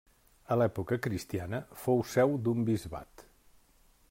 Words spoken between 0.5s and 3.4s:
A l'època cristiana fou seu d'un bisbat.